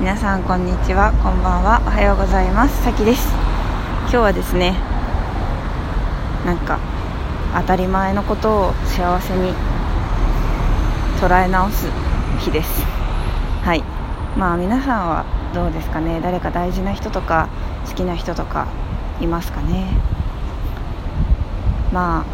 [0.00, 1.10] 皆さんこんにちは。
[1.24, 1.82] こんばんは。
[1.84, 2.84] おはようございます。
[2.84, 3.26] さきです。
[4.02, 4.76] 今日はですね
[6.46, 6.78] なんか
[7.52, 9.52] 当たり前のことを幸せに
[11.20, 11.88] 捉え直す
[12.38, 12.84] 日です。
[13.64, 13.82] はい。
[14.38, 16.20] まあ皆さんはどうですかね？
[16.20, 17.48] 誰か大事な人とか
[17.88, 18.68] 好きな人とか
[19.20, 19.88] いますかね？
[21.92, 22.24] まあ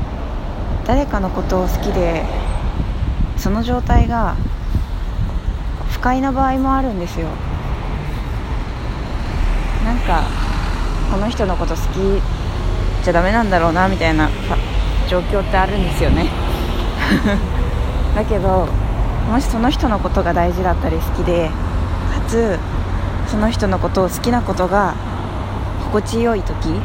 [0.86, 2.26] 誰かのことを好きで
[3.38, 4.36] その状態が
[5.92, 7.28] 不快な場合もあるんですよ。
[9.84, 10.22] なんか
[11.10, 12.22] この人のこと好き
[13.04, 14.30] じゃダメなんだろうなみたいな
[15.08, 16.30] 状況ってあるんですよね。
[18.14, 18.66] だけど
[19.30, 21.54] もしその人のことが大事だったり好きでか
[22.28, 22.58] つ
[23.28, 24.94] その人のことを好きなことが
[25.84, 26.80] 心地よい時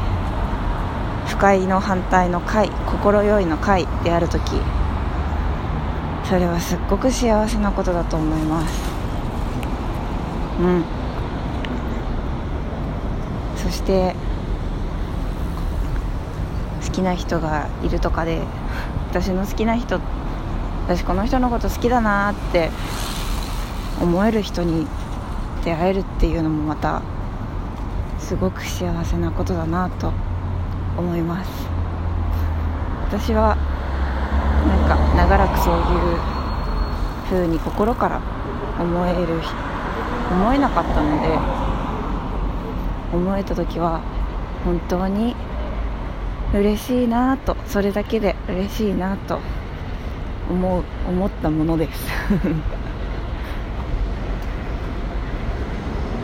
[1.27, 4.61] 不快の反対の快心よいの快である時
[6.23, 8.91] それはすっごく幸せなことだと思います。
[10.59, 10.83] うん。
[13.69, 14.15] そして
[16.83, 18.41] 好きな人がいるとかで
[19.11, 19.99] 私の好きな人
[20.87, 22.71] 私この人のこと好きだなって
[24.01, 24.87] 思える人に
[25.63, 27.03] 出会えるっていうのもまた
[28.17, 30.11] すごく幸せなことだなと
[30.97, 31.51] 思います。
[33.07, 33.55] 私は
[34.67, 36.19] なんか長らくそういう
[37.29, 38.21] 風に心から
[38.79, 39.41] 思える
[40.31, 41.68] 思えなかったので
[43.13, 44.01] 思えた時は
[44.63, 45.35] 本当に
[46.53, 49.39] 嬉しいなとそれだけで嬉しいなと
[50.49, 52.07] 思う思ったものです。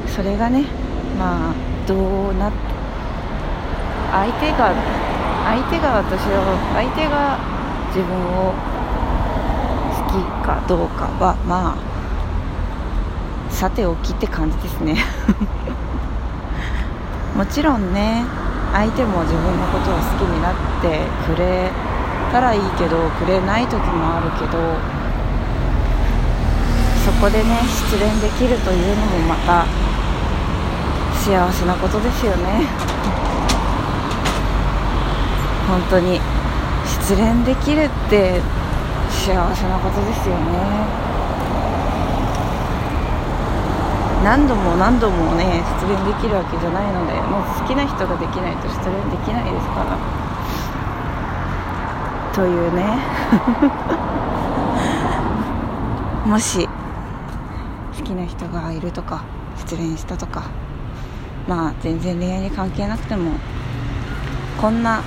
[0.16, 0.64] それがね
[1.20, 1.54] まあ
[1.88, 2.52] どうな
[4.12, 4.74] 相手が
[5.46, 7.38] 相手が私を相手が
[7.88, 8.54] 自分を
[9.94, 10.14] 好き
[10.46, 11.78] かどうかはまあ
[13.50, 14.98] さておきって感じですね。
[17.36, 18.26] もちろんね
[18.72, 21.70] 相手も自分のことを好きになってくれ
[22.32, 24.58] たらいいけどくれない時もあるけど
[27.06, 29.68] そこでね失恋できるというのもまた
[31.22, 32.68] 幸せなことですよね。
[35.68, 36.22] 本当に。
[36.86, 38.40] 失恋できるって
[39.10, 41.15] 幸せなことですよね。
[44.26, 50.00] 何度も何度もね失恋できるわけじゃないのでもう好きな人ができないと失恋できないですから。
[52.34, 52.98] というね。
[56.26, 56.68] もし
[57.96, 59.22] 好きな人がいるとか
[59.58, 60.46] 失恋したとか
[61.48, 63.34] まあ全然恋愛に関係なくても
[64.60, 65.02] こんな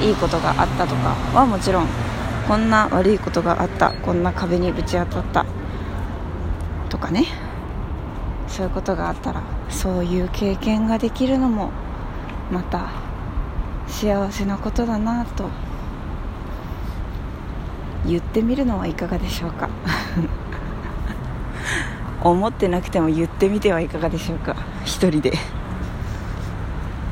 [0.00, 1.86] いいことがあったとかはもちろん
[2.48, 5.44] こんな悪いことがあったこんな壁にぶち当たった
[6.88, 7.51] とかね。
[8.52, 11.70] そういうことがあったらそういう経験ができるのも
[12.50, 12.90] また
[13.88, 15.48] 幸せなことだなと。
[18.06, 19.70] 言ってみるのはいかがでしょうか。
[22.22, 24.54] 思ってなくても言ってみてはいかがでしょうか。
[24.84, 25.32] 一人で。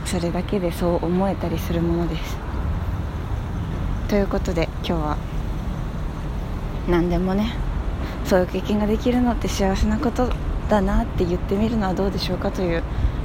[0.05, 2.37] それだけでそう思えたりするものです。
[4.09, 5.17] ということで今日は
[6.89, 7.55] 何でもね
[8.25, 10.28] そういう経験ができるのって幸せなこと
[10.71, 12.83] だなって言ってみるのはどうでしょうかという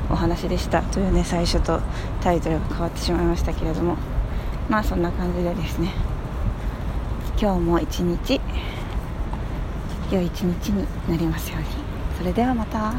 [0.10, 0.82] お話でした。
[0.82, 1.80] というね最初と
[2.22, 3.96] タイトルが変わってしまいましたけれども。
[4.68, 5.94] まあそんな感じでですね。
[7.40, 8.42] 今日も一日
[10.12, 11.68] 良い一日になりますように。
[12.18, 12.94] それではまた。